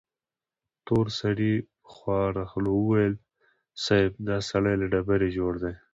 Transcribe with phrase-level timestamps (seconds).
[0.85, 1.53] تور سړي
[1.83, 3.13] په خواره خوله وويل:
[3.83, 4.11] صيب!
[4.29, 5.73] دا سړی له ډبرې جوړ دی.